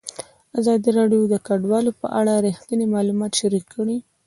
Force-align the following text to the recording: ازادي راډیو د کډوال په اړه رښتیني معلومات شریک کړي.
ازادي 0.59 0.89
راډیو 0.99 1.21
د 1.33 1.35
کډوال 1.47 1.85
په 2.01 2.07
اړه 2.19 2.33
رښتیني 2.47 2.85
معلومات 2.95 3.31
شریک 3.39 3.65
کړي. 3.75 3.97